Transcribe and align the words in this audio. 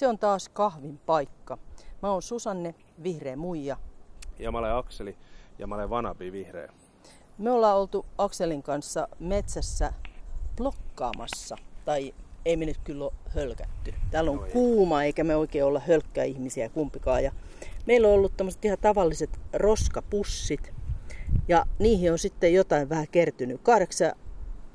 Se 0.00 0.08
on 0.08 0.18
taas 0.18 0.48
kahvin 0.48 0.98
paikka. 0.98 1.58
Mä 2.02 2.10
oon 2.10 2.22
Susanne, 2.22 2.74
vihreä 3.02 3.36
muija. 3.36 3.76
Ja 4.38 4.52
mä 4.52 4.58
olen 4.58 4.74
Akseli 4.74 5.16
ja 5.58 5.66
mä 5.66 5.74
olen 5.74 5.90
Vanapi, 5.90 6.32
vihreä. 6.32 6.72
Me 7.38 7.50
ollaan 7.50 7.76
oltu 7.76 8.06
Akselin 8.18 8.62
kanssa 8.62 9.08
metsässä 9.18 9.92
blokkaamassa. 10.56 11.56
Tai 11.84 12.14
ei 12.44 12.56
me 12.56 12.66
nyt 12.66 12.78
kyllä 12.84 13.04
ole 13.04 13.12
hölkätty. 13.34 13.94
Täällä 14.10 14.30
on 14.30 14.36
no 14.36 14.46
kuuma 14.52 15.02
eikä 15.02 15.24
me 15.24 15.36
oikein 15.36 15.64
olla 15.64 15.80
hölkkäihmisiä 15.88 16.68
kumpikaan. 16.68 17.24
Ja 17.24 17.32
meillä 17.86 18.08
on 18.08 18.14
ollut 18.14 18.36
tämmöiset 18.36 18.64
ihan 18.64 18.78
tavalliset 18.80 19.40
roskapussit. 19.52 20.72
Ja 21.48 21.66
niihin 21.78 22.12
on 22.12 22.18
sitten 22.18 22.54
jotain 22.54 22.88
vähän 22.88 23.08
kertynyt. 23.08 23.60
Kahdeksan 23.62 24.12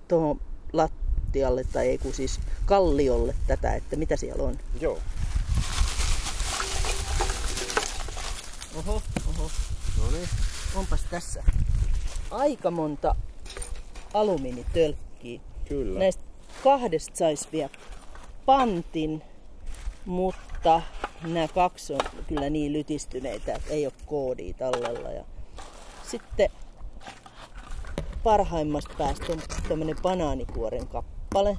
tuohon 0.08 0.42
lattialle 0.74 1.64
tai 1.74 1.88
ei 1.88 1.98
kun 1.98 2.14
siis 2.14 2.40
kalliolle 2.66 3.36
tätä, 3.48 3.76
että 3.76 3.96
mitä 3.96 4.16
siellä 4.16 4.44
on. 4.44 4.58
Joo. 4.82 5.00
Oho, 8.76 9.02
oho. 9.30 9.52
No 9.98 10.12
niin. 10.12 10.30
Onpas 10.76 11.04
tässä 11.10 11.44
aika 12.32 12.72
monta 12.72 13.16
alumiinitölkkiä. 14.14 15.40
Kyllä. 15.70 16.00
Näistä 16.00 16.24
kahdesta 16.64 17.18
saisi 17.18 17.48
vielä 17.52 17.70
pantin, 18.46 19.22
mutta 20.06 20.82
nämä 21.22 21.48
kaksi 21.48 21.94
on 21.94 22.00
kyllä 22.28 22.50
niin 22.50 22.74
lytistyneitä, 22.74 23.56
että 23.56 23.74
ei 23.74 23.86
ole 23.86 23.94
koodia 24.06 24.54
tallella. 24.54 25.12
Ja 25.12 25.26
sitten 26.12 26.50
parhaimmasta 28.24 28.94
päästä 28.98 29.26
on 29.30 29.42
tämmöinen 29.68 29.96
banaanikuoren 30.02 30.88
kappale. 30.88 31.58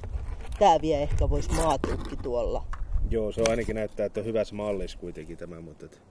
Tää 0.59 0.81
vielä 0.81 1.01
ehkä 1.01 1.29
voisi 1.29 1.51
maatuukki 1.51 2.15
tuolla. 2.17 2.65
Joo, 3.09 3.31
se 3.31 3.41
on 3.41 3.49
ainakin 3.49 3.75
näyttää, 3.75 4.05
että 4.05 4.19
on 4.19 4.25
hyvässä 4.25 4.55
mallissa 4.55 4.97
kuitenkin 4.97 5.37
tämä, 5.37 5.61
mutta 5.61 5.85
et 5.85 6.01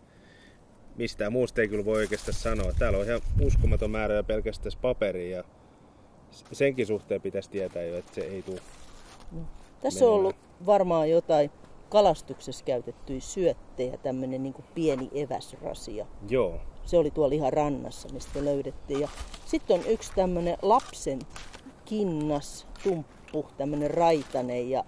mistään 0.97 1.33
muusta 1.33 1.61
ei 1.61 1.69
kyllä 1.69 1.84
voi 1.84 1.97
oikeastaan 1.97 2.34
sanoa. 2.34 2.72
Täällä 2.78 2.98
on 2.98 3.05
ihan 3.05 3.20
uskomaton 3.42 3.91
määrä 3.91 4.14
jo 4.14 4.25
pelkästään 4.25 4.72
paperia 4.80 5.36
ja 5.36 5.44
senkin 6.53 6.86
suhteen 6.86 7.20
pitäisi 7.20 7.50
tietää 7.50 7.83
jo, 7.83 7.98
että 7.98 8.14
se 8.14 8.20
ei 8.20 8.42
tule 8.42 8.61
no. 9.33 9.41
Tässä 9.83 10.00
menemään. 10.00 10.14
on 10.14 10.20
ollut 10.20 10.36
varmaan 10.66 11.11
jotain 11.11 11.50
kalastuksessa 11.88 12.64
käytettyjä 12.64 13.20
syöttejä, 13.20 13.97
tämmöinen 13.97 14.42
niin 14.42 14.55
pieni 14.75 15.10
eväsrasia. 15.14 16.06
Joo. 16.28 16.60
Se 16.84 16.97
oli 16.97 17.10
tuolla 17.10 17.34
ihan 17.34 17.53
rannassa, 17.53 18.08
mistä 18.08 18.44
löydettiin. 18.44 19.00
Ja 19.00 19.08
sitten 19.47 19.81
on 19.81 19.86
yksi 19.86 20.12
tämmöinen 20.14 20.56
lapsen 20.62 21.19
kinnas, 21.84 22.66
tumppu, 22.83 23.47
tämmöinen 23.56 23.91
raitane 23.91 24.60
ja 24.60 24.84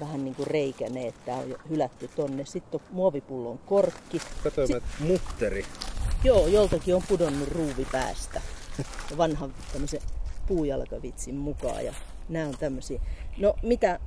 vähän 0.00 0.24
niin 0.24 0.34
kuin 0.34 0.46
reikäne, 0.46 1.06
että 1.06 1.34
on 1.34 1.56
hylätty 1.70 2.10
tonne. 2.16 2.44
Sitten 2.44 2.80
on 2.80 2.86
muovipullon 2.90 3.58
korkki. 3.58 4.20
Katsoin, 4.44 4.68
Sit... 4.68 4.82
mutteri. 5.00 5.64
Joo, 6.24 6.46
joltakin 6.46 6.94
on 6.94 7.02
pudonnut 7.08 7.48
ruuvi 7.48 7.86
päästä. 7.92 8.40
Vanhan 9.18 9.54
tämmöisen 9.72 10.00
puujalkavitsin 10.46 11.34
mukaan. 11.34 11.84
Ja 11.84 11.94
nämä 12.28 12.46
on 12.46 12.54
tämmöisiä. 12.60 13.00
No 13.38 13.54
mitä, 13.62 14.00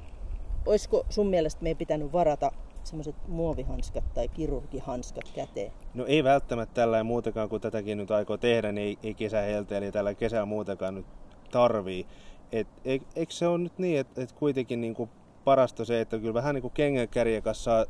olisiko 0.66 1.06
sun 1.10 1.28
mielestä 1.28 1.64
meidän 1.64 1.78
pitänyt 1.78 2.14
varata 2.14 2.52
semmoiset 2.84 3.16
muovihanskat 3.28 4.14
tai 4.14 4.28
kirurgihanskat 4.28 5.32
käteen? 5.36 5.72
No 5.94 6.06
ei 6.06 6.24
välttämättä 6.24 6.74
tällä 6.74 7.04
muutakaan, 7.04 7.50
kun 7.50 7.62
tätäkin 7.62 7.98
nyt 7.98 8.12
aikoo 8.12 8.38
tehdä, 8.38 8.72
niin 8.72 8.88
ei, 8.88 8.98
ei 9.04 9.14
kesäheltä, 9.14 9.78
eli 9.78 9.92
tällä 9.92 10.14
kesällä 10.14 10.46
muutakaan 10.46 10.96
nyt 10.96 11.06
tarvii. 11.52 12.08
Et, 12.52 12.68
eikö 13.16 13.34
se 13.34 13.48
ole 13.48 13.58
nyt 13.58 13.80
niin, 13.80 14.00
että 14.00 14.22
et 14.22 14.32
kuitenkin 14.32 14.82
niin 14.82 14.94
kuin 14.94 15.10
parasta 15.44 15.86
se, 15.86 16.02
että 16.02 16.20
kyllä 16.20 16.34
vähän 16.34 16.56
niin 16.56 16.62
kuin 16.62 16.74
kengänkärjen 16.74 17.44
kanssa 17.44 17.64
saa 17.64 17.86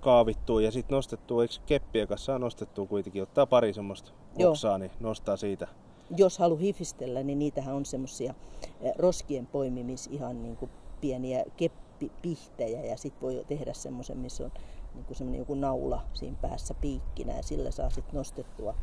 kaavittua 0.00 0.62
ja 0.62 0.72
sitten 0.72 0.94
nostettua, 0.94 1.42
eikö 1.42 1.54
keppiä 1.66 2.06
kanssa 2.06 2.24
saa 2.24 2.38
nostettua 2.38 2.86
kuitenkin, 2.86 3.22
ottaa 3.22 3.46
pari 3.46 3.72
semmoista 3.72 4.12
oksaa, 4.38 4.78
niin 4.78 4.90
nostaa 5.00 5.36
siitä. 5.36 5.68
Jos 6.16 6.38
halu 6.38 6.56
hifistellä, 6.56 7.22
niin 7.22 7.38
niitähän 7.38 7.74
on 7.74 7.84
semmoisia 7.84 8.34
eh, 8.80 8.92
roskien 8.98 9.46
poimimis 9.46 10.06
ihan 10.06 10.42
niin 10.42 10.56
kuin 10.56 10.70
pieniä 11.00 11.44
keppipihtejä 11.56 12.84
ja 12.84 12.96
sitten 12.96 13.22
voi 13.22 13.44
tehdä 13.46 13.72
semmoisen, 13.72 14.18
missä 14.18 14.44
on 14.44 14.50
niin 14.94 15.04
kuin 15.04 15.16
semmoinen 15.16 15.38
joku 15.38 15.54
naula 15.54 16.02
siinä 16.12 16.36
päässä 16.40 16.74
piikkinä 16.74 17.36
ja 17.36 17.42
sillä 17.42 17.70
saa 17.70 17.90
sitten 17.90 18.14
nostettua. 18.14 18.74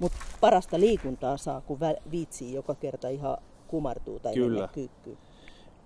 Mutta 0.00 0.16
parasta 0.40 0.80
liikuntaa 0.80 1.36
saa, 1.36 1.60
kun 1.60 1.78
viitsii 2.10 2.54
joka 2.54 2.74
kerta 2.74 3.08
ihan 3.08 3.36
kumartuu 3.68 4.20
tai 4.20 4.34
Kyllä. 4.34 4.68
kyykkyy. 4.68 5.18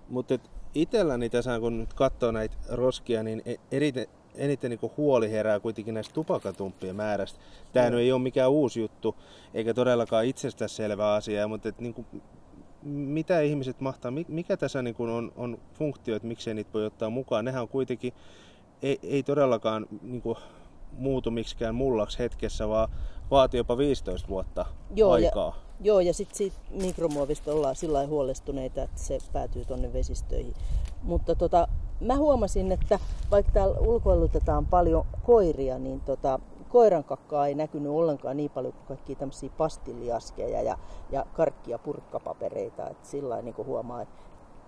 Mutta 0.09 0.39
itselläni 0.75 1.29
tässä 1.29 1.59
kun 1.59 1.77
nyt 1.77 1.93
katsoo 1.93 2.31
näitä 2.31 2.55
roskia, 2.69 3.23
niin 3.23 3.41
e- 3.45 3.55
eriten, 3.71 4.07
eniten 4.35 4.69
niin 4.69 4.91
huoli 4.97 5.31
herää 5.31 5.59
kuitenkin 5.59 5.93
näistä 5.93 6.13
tupakatumppien 6.13 6.95
määrästä. 6.95 7.39
Tämä 7.73 7.89
no. 7.89 7.99
ei 7.99 8.11
ole 8.11 8.21
mikään 8.21 8.51
uusi 8.51 8.79
juttu, 8.79 9.15
eikä 9.53 9.73
todellakaan 9.73 10.25
itsestäänselvä 10.25 11.13
asia, 11.13 11.47
mutta 11.47 11.69
et, 11.69 11.79
niin 11.79 11.93
kuin, 11.93 12.07
mitä 12.83 13.41
ihmiset 13.41 13.81
mahtaa, 13.81 14.11
mikä 14.27 14.57
tässä 14.57 14.81
niin 14.81 14.95
kuin 14.95 15.09
on, 15.09 15.31
on 15.35 15.57
funktio, 15.73 16.15
että 16.15 16.27
miksei 16.27 16.53
niitä 16.53 16.73
voi 16.73 16.85
ottaa 16.85 17.09
mukaan. 17.09 17.45
Nehän 17.45 17.61
on 17.61 17.67
kuitenkin, 17.67 18.13
ei, 18.81 18.99
ei 19.03 19.23
todellakaan 19.23 19.87
niin 20.01 20.21
kuin, 20.21 20.37
muutu 20.91 21.31
miksikään 21.31 21.75
mullaksi 21.75 22.19
hetkessä, 22.19 22.69
vaan 22.69 22.89
vaatii 23.31 23.57
jopa 23.57 23.77
15 23.77 24.27
vuotta 24.27 24.65
Joo, 24.95 25.11
aikaa. 25.11 25.55
Ja, 25.59 25.64
joo, 25.79 25.99
ja 25.99 26.13
sitten 26.13 26.37
siitä 26.37 26.57
mikromuovista 26.69 27.51
ollaan 27.51 27.75
sillä 27.75 28.07
huolestuneita, 28.07 28.83
että 28.83 28.99
se 29.01 29.17
päätyy 29.33 29.65
tuonne 29.65 29.93
vesistöihin. 29.93 30.53
Mutta 31.03 31.35
tota, 31.35 31.67
mä 32.01 32.15
huomasin, 32.15 32.71
että 32.71 32.99
vaikka 33.31 33.51
täällä 33.51 33.79
ulkoilutetaan 33.79 34.65
paljon 34.65 35.05
koiria, 35.23 35.79
niin 35.79 36.01
tota, 36.01 36.39
koiran 36.69 37.03
kakkaa 37.03 37.47
ei 37.47 37.55
näkynyt 37.55 37.91
ollenkaan 37.91 38.37
niin 38.37 38.51
paljon 38.51 38.73
kuin 38.73 38.87
kaikkia 38.87 39.15
tämmöisiä 39.15 39.49
pastilliaskeja 39.57 40.61
ja, 40.61 40.77
ja 41.11 41.25
karkkia 41.33 41.77
purkkapapereita. 41.77 42.89
Että 42.89 43.07
sillä 43.07 43.41
niin 43.41 43.55
huomaa, 43.57 44.01
että 44.01 44.15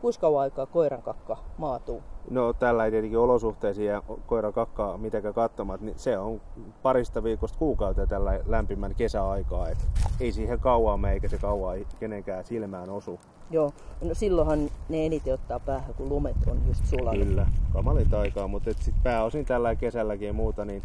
kuinka 0.02 0.20
kauan 0.22 0.42
aikaa 0.42 0.66
koiran 0.66 1.02
kakka 1.02 1.38
maatuu? 1.58 2.04
No 2.30 2.54
tällä 2.54 2.86
ei 2.86 2.92
tietenkin 2.92 3.20
olosuhteisiin 3.20 3.88
ja 3.88 4.04
koiran 4.28 4.54
kakkaa 4.54 4.98
mitenkään 4.98 5.34
katsomaan, 5.34 5.80
niin 5.82 6.00
se 6.00 6.18
on 6.18 6.42
parista 6.82 7.24
viikosta 7.24 7.58
kuukautta 7.58 8.08
tällä 8.08 8.40
lämpimän 8.46 8.96
kesäaikaa. 8.96 9.70
Et 9.70 9.78
ei 10.20 10.32
siihen 10.32 10.60
kauan 10.60 11.00
mene 11.00 11.14
eikä 11.14 11.28
se 11.28 11.38
kauan 11.38 11.80
kenenkään 12.00 12.46
silmään 12.46 12.90
osu. 12.90 13.20
Joo, 13.52 13.72
no 14.02 14.14
silloinhan 14.14 14.60
ne 14.90 15.06
eniten 15.06 15.34
ottaa 15.34 15.60
päähän, 15.60 15.94
kun 15.94 16.10
lumet 16.10 16.36
on 16.48 16.58
just 16.68 16.86
sulanut. 16.86 17.28
Kyllä, 17.28 17.48
kamalit 17.74 18.14
aikaa, 18.14 18.48
mutta 18.48 18.74
sitten 18.74 19.04
pääosin 19.04 19.46
tällä 19.46 19.76
kesälläkin 19.76 20.28
ja 20.28 20.34
muuta, 20.34 20.66
niin 20.66 20.84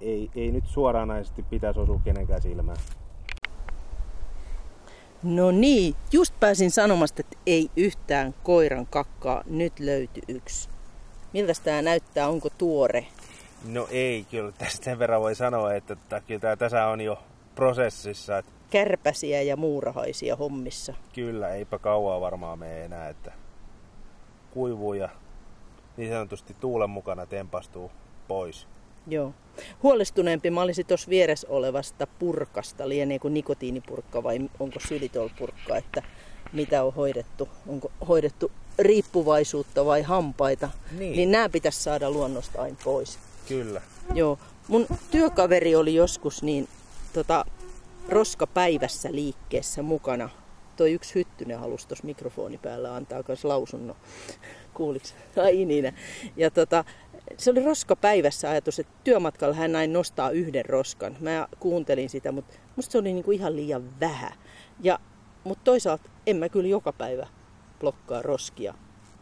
ei, 0.00 0.30
ei 0.34 0.52
nyt 0.52 0.66
suoranaisesti 0.66 1.42
pitäisi 1.42 1.80
osua 1.80 2.00
kenenkään 2.04 2.42
silmään. 2.42 2.78
No 5.22 5.50
niin, 5.50 5.94
just 6.12 6.34
pääsin 6.40 6.70
sanomasta, 6.70 7.20
että 7.20 7.36
ei 7.46 7.70
yhtään 7.76 8.34
koiran 8.42 8.86
kakkaa. 8.86 9.42
Nyt 9.46 9.80
löytyy 9.80 10.22
yksi. 10.28 10.68
Miltä 11.32 11.52
tämä 11.64 11.82
näyttää? 11.82 12.28
Onko 12.28 12.48
tuore? 12.58 13.06
No 13.64 13.88
ei, 13.90 14.26
kyllä 14.30 14.52
tästä 14.52 14.84
sen 14.84 14.98
verran 14.98 15.20
voi 15.20 15.34
sanoa, 15.34 15.74
että 15.74 15.96
kyllä 16.26 16.40
tämä 16.40 16.56
tässä 16.56 16.86
on 16.86 17.00
jo 17.00 17.18
prosessissa. 17.54 18.38
Että... 18.38 18.52
Kärpäsiä 18.70 19.42
ja 19.42 19.56
muurahaisia 19.56 20.36
hommissa. 20.36 20.94
Kyllä, 21.12 21.48
eipä 21.48 21.78
kauaa 21.78 22.20
varmaan 22.20 22.58
mene 22.58 22.84
enää, 22.84 23.08
että 23.08 23.32
kuivuu 24.50 24.94
ja 24.94 25.08
niin 25.96 26.12
sanotusti 26.12 26.56
tuulen 26.60 26.90
mukana 26.90 27.26
tempastuu 27.26 27.90
pois. 28.28 28.68
Joo. 29.06 29.34
Huolestuneempi 29.82 30.50
mä 30.50 30.62
olisin 30.62 30.86
tuossa 30.86 31.10
vieressä 31.10 31.46
olevasta 31.50 32.06
purkasta, 32.06 32.88
lienee 32.88 33.18
kuin 33.18 33.34
nikotiinipurkka 33.34 34.22
vai 34.22 34.38
onko 34.60 34.80
sylitolpurkka, 34.88 35.76
että 35.76 36.02
mitä 36.52 36.84
on 36.84 36.94
hoidettu, 36.94 37.48
onko 37.68 37.92
hoidettu 38.08 38.52
riippuvaisuutta 38.78 39.84
vai 39.84 40.02
hampaita, 40.02 40.68
niin, 40.98 41.16
niin 41.16 41.30
nämä 41.30 41.48
pitäisi 41.48 41.82
saada 41.82 42.10
luonnosta 42.10 42.62
aina 42.62 42.76
pois. 42.84 43.18
Kyllä. 43.48 43.82
Joo. 44.14 44.38
Mun 44.68 44.86
työkaveri 45.10 45.74
oli 45.74 45.94
joskus 45.94 46.42
niin 46.42 46.68
tota, 47.12 47.44
roskapäivässä 48.08 49.08
liikkeessä 49.12 49.82
mukana. 49.82 50.28
Toi 50.76 50.92
yksi 50.92 51.14
hyttynen 51.14 51.58
halusi 51.58 51.88
tuossa 51.88 52.06
mikrofoni 52.06 52.58
päällä 52.58 52.94
antaa 52.94 53.22
myös 53.28 53.44
lausunnon. 53.44 53.96
Kuuliks? 54.74 55.14
Ai 55.44 55.64
niin. 55.64 55.94
Ja 56.36 56.50
tota, 56.50 56.84
se 57.36 57.50
oli 57.50 57.64
roskapäivässä 57.64 58.50
ajatus, 58.50 58.78
että 58.78 58.92
työmatkalla 59.04 59.54
hän 59.54 59.72
näin 59.72 59.92
nostaa 59.92 60.30
yhden 60.30 60.64
roskan. 60.64 61.16
Mä 61.20 61.48
kuuntelin 61.60 62.10
sitä, 62.10 62.32
mutta 62.32 62.56
musta 62.76 62.92
se 62.92 62.98
oli 62.98 63.12
niinku 63.12 63.30
ihan 63.30 63.56
liian 63.56 64.00
vähän. 64.00 64.32
Ja, 64.80 64.98
mutta 65.44 65.64
toisaalta 65.64 66.10
en 66.26 66.36
mä 66.36 66.48
kyllä 66.48 66.68
joka 66.68 66.92
päivä 66.92 67.26
blokkaa 67.80 68.22
roskia 68.22 68.74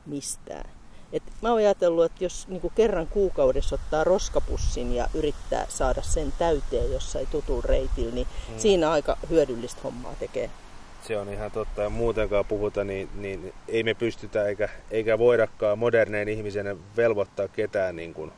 mistään. 0.07 0.71
Et 1.13 1.23
mä 1.43 1.49
oon 1.49 1.59
ajatellut, 1.59 2.05
että 2.05 2.25
jos 2.25 2.49
niinku 2.49 2.73
kerran 2.75 3.07
kuukaudessa 3.07 3.75
ottaa 3.75 4.05
roskapussin 4.05 4.95
ja 4.95 5.09
yrittää 5.15 5.67
saada 5.69 6.03
sen 6.03 6.33
täyteen 6.39 6.93
jossain 6.93 7.27
tutulla 7.27 7.65
reitillä, 7.65 8.15
niin 8.15 8.27
mm. 8.49 8.59
siinä 8.59 8.91
aika 8.91 9.19
hyödyllistä 9.31 9.81
hommaa 9.85 10.15
tekee 10.21 10.51
se 11.03 11.19
on 11.19 11.33
ihan 11.33 11.51
totta. 11.51 11.83
Ja 11.83 11.91
muutenkaan 11.91 12.45
puhuta, 12.45 12.85
niin, 12.85 13.09
niin 13.15 13.55
ei 13.69 13.83
me 13.83 13.95
pystytä 13.95 14.45
eikä, 14.45 14.69
eikä 14.91 15.19
voidakaan 15.19 15.79
moderneen 15.79 16.29
ihmisen 16.29 16.79
velvoittaa 16.97 17.49
ketään 17.49 17.97
niin 17.97 18.15
kuin 18.15 18.33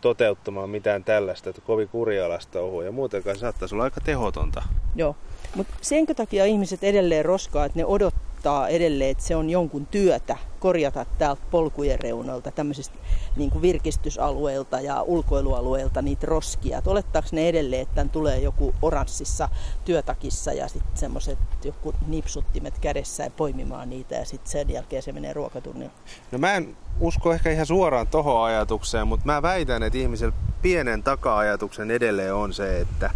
toteuttamaan 0.00 0.70
mitään 0.70 1.04
tällaista, 1.04 1.50
että 1.50 1.62
kovin 1.62 1.88
kurialasta 1.88 2.60
ohua 2.60 2.84
ja 2.84 2.92
muutenkaan 2.92 3.38
saattaisi 3.38 3.74
olla 3.74 3.84
aika 3.84 4.00
tehotonta. 4.00 4.62
Joo, 4.94 5.16
mutta 5.54 5.74
senkö 5.80 6.14
takia 6.14 6.44
ihmiset 6.44 6.84
edelleen 6.84 7.24
roskaa, 7.24 7.64
että 7.64 7.78
ne 7.78 7.84
odottaa 7.84 8.27
edelleen, 8.68 9.10
että 9.10 9.24
se 9.24 9.36
on 9.36 9.50
jonkun 9.50 9.86
työtä 9.86 10.36
korjata 10.60 11.06
täältä 11.18 11.42
polkujen 11.50 12.00
reunalta, 12.00 12.50
tämmöisistä 12.50 12.98
niin 13.36 13.50
kuin 13.50 13.62
virkistysalueilta 13.62 14.80
ja 14.80 15.02
ulkoilualueilta 15.02 16.02
niitä 16.02 16.26
roskia. 16.26 16.78
Et 16.78 16.86
olettaako 16.86 17.28
ne 17.32 17.48
edelleen, 17.48 17.82
että 17.82 17.94
tämän 17.94 18.10
tulee 18.10 18.38
joku 18.38 18.74
oranssissa 18.82 19.48
työtakissa 19.84 20.52
ja 20.52 20.68
sitten 20.68 20.96
semmoiset 20.98 21.38
joku 21.64 21.94
nipsuttimet 22.06 22.78
kädessä 22.78 23.24
ja 23.24 23.30
poimimaan 23.30 23.90
niitä 23.90 24.14
ja 24.14 24.24
sitten 24.24 24.50
sen 24.50 24.70
jälkeen 24.70 25.02
se 25.02 25.12
menee 25.12 25.32
ruokatunnille? 25.32 25.92
No 26.32 26.38
mä 26.38 26.54
en 26.54 26.76
usko 27.00 27.32
ehkä 27.32 27.50
ihan 27.50 27.66
suoraan 27.66 28.06
tohon 28.06 28.44
ajatukseen, 28.44 29.08
mutta 29.08 29.26
mä 29.26 29.42
väitän, 29.42 29.82
että 29.82 29.98
ihmisellä 29.98 30.34
pienen 30.62 31.02
taka-ajatuksen 31.02 31.90
edelleen 31.90 32.34
on 32.34 32.52
se, 32.52 32.80
että 32.80 33.10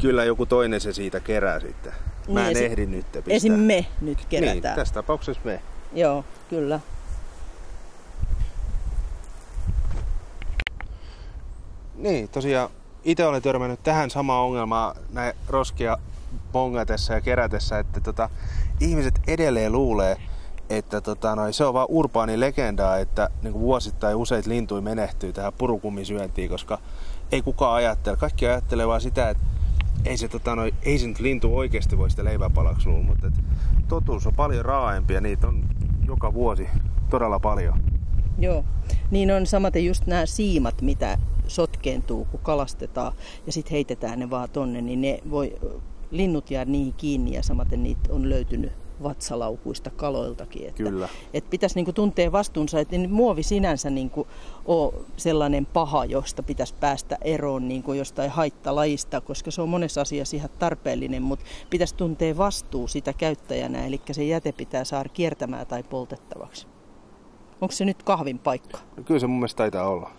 kyllä 0.00 0.24
joku 0.24 0.46
toinen 0.46 0.80
se 0.80 0.92
siitä 0.92 1.20
kerää 1.20 1.60
sitten. 1.60 1.92
Mä 2.28 2.40
Niin, 2.40 2.46
en 2.50 2.56
esi- 2.56 2.64
ehdi 2.64 2.86
nyt 2.86 3.06
pistää. 3.12 3.34
Esim. 3.36 3.52
me 3.52 3.86
nyt 4.00 4.18
Niin, 4.18 4.26
kerätään. 4.28 4.76
tässä 4.76 4.94
tapauksessa 4.94 5.42
me. 5.44 5.60
Joo, 5.92 6.24
kyllä. 6.50 6.80
Niin, 11.96 12.28
tosiaan 12.28 12.70
itse 13.04 13.26
olen 13.26 13.42
törmännyt 13.42 13.82
tähän 13.82 14.10
samaan 14.10 14.44
ongelmaan 14.44 14.96
näin 15.12 15.32
roskia 15.48 15.96
bongatessa 16.52 17.12
ja 17.14 17.20
kerätessä, 17.20 17.78
että 17.78 18.00
tota, 18.00 18.30
ihmiset 18.80 19.14
edelleen 19.26 19.72
luulee, 19.72 20.16
että 20.70 21.00
tota, 21.00 21.36
noi, 21.36 21.52
se 21.52 21.64
on 21.64 21.74
vaan 21.74 21.86
urbaani 21.90 22.40
legendaa, 22.40 22.98
että 22.98 23.30
niin 23.42 23.52
kuin 23.52 23.62
vuosittain 23.62 24.16
useita 24.16 24.48
lintuja 24.48 24.82
menehtyy 24.82 25.32
tähän 25.32 25.52
purukumisyöntiin, 25.58 26.50
koska 26.50 26.78
ei 27.32 27.42
kukaan 27.42 27.74
ajattele. 27.74 28.16
Kaikki 28.16 28.46
ajattelee 28.46 28.88
vaan 28.88 29.00
sitä, 29.00 29.30
että 29.30 29.42
ei 30.04 30.16
se, 30.16 30.28
tota, 30.28 30.56
noi, 30.56 30.74
ei 30.82 30.98
se 30.98 31.06
nyt 31.06 31.20
lintu 31.20 31.56
oikeasti 31.56 31.98
voi 31.98 32.10
sitä 32.10 32.24
leiväpalaksi 32.24 32.88
luulla, 32.88 33.04
mutta 33.04 33.26
et, 33.26 33.34
totuus 33.88 34.26
on 34.26 34.34
paljon 34.34 34.64
raaempi 34.64 35.14
ja 35.14 35.20
niitä 35.20 35.48
on 35.48 35.64
joka 36.06 36.34
vuosi 36.34 36.68
todella 37.10 37.40
paljon. 37.40 37.82
Joo. 38.38 38.64
Niin 39.10 39.30
on 39.30 39.46
samaten 39.46 39.84
just 39.84 40.06
nämä 40.06 40.26
siimat, 40.26 40.82
mitä 40.82 41.18
sotkeentuu, 41.46 42.24
kun 42.24 42.40
kalastetaan 42.40 43.12
ja 43.46 43.52
sitten 43.52 43.72
heitetään 43.72 44.18
ne 44.18 44.30
vaan 44.30 44.50
tonne, 44.50 44.82
niin 44.82 45.00
ne 45.00 45.18
voi, 45.30 45.54
linnut 46.10 46.50
jää 46.50 46.64
niihin 46.64 46.94
kiinni 46.94 47.34
ja 47.34 47.42
samaten 47.42 47.82
niitä 47.82 48.12
on 48.12 48.30
löytynyt 48.30 48.72
vatsalaukuista 49.02 49.90
kaloiltakin. 49.90 50.68
Että, 50.68 50.82
Kyllä. 50.82 51.08
Että 51.34 51.50
pitäisi 51.50 51.74
niinku 51.74 51.92
tuntea 51.92 52.32
vastuunsa, 52.32 52.80
että 52.80 52.96
muovi 53.08 53.42
sinänsä 53.42 53.90
niinku 53.90 54.26
ole 54.66 54.94
sellainen 55.16 55.66
paha, 55.66 56.04
josta 56.04 56.42
pitäisi 56.42 56.74
päästä 56.80 57.18
eroon 57.20 57.68
niinku 57.68 57.92
jostain 57.92 58.30
haittalajista, 58.30 59.20
koska 59.20 59.50
se 59.50 59.62
on 59.62 59.68
monessa 59.68 60.00
asiassa 60.00 60.36
ihan 60.36 60.50
tarpeellinen, 60.58 61.22
mutta 61.22 61.44
pitäisi 61.70 61.94
tuntea 61.94 62.36
vastuu 62.36 62.88
sitä 62.88 63.12
käyttäjänä, 63.12 63.86
eli 63.86 64.00
se 64.12 64.24
jäte 64.24 64.52
pitää 64.52 64.84
saada 64.84 65.08
kiertämään 65.08 65.66
tai 65.66 65.82
poltettavaksi. 65.82 66.66
Onko 67.60 67.72
se 67.72 67.84
nyt 67.84 68.02
kahvin 68.02 68.38
paikka? 68.38 68.78
Kyllä 69.04 69.20
se 69.20 69.26
mun 69.26 69.38
mielestä 69.38 69.56
taitaa 69.56 69.88
olla. 69.88 70.10